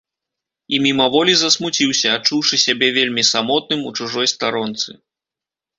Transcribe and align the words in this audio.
І 0.77 0.79
мімаволі 0.85 1.33
засмуціўся, 1.41 2.07
адчуўшы 2.17 2.59
сябе 2.65 2.87
вельмі 2.99 3.27
самотным 3.35 3.89
у 3.91 3.95
чужой 4.01 4.27
старонцы. 4.35 4.89